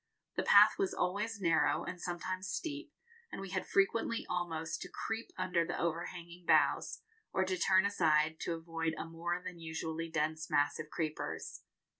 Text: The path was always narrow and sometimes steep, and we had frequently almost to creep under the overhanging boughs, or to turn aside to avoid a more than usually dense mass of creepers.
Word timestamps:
The 0.35 0.41
path 0.41 0.79
was 0.79 0.95
always 0.95 1.39
narrow 1.39 1.83
and 1.83 2.01
sometimes 2.01 2.47
steep, 2.49 2.91
and 3.31 3.39
we 3.39 3.51
had 3.51 3.67
frequently 3.67 4.25
almost 4.27 4.81
to 4.81 4.89
creep 4.89 5.29
under 5.37 5.63
the 5.63 5.77
overhanging 5.77 6.47
boughs, 6.47 7.03
or 7.31 7.45
to 7.45 7.55
turn 7.55 7.85
aside 7.85 8.39
to 8.39 8.55
avoid 8.55 8.95
a 8.97 9.05
more 9.05 9.39
than 9.45 9.59
usually 9.59 10.09
dense 10.09 10.49
mass 10.49 10.79
of 10.79 10.89
creepers. 10.89 11.61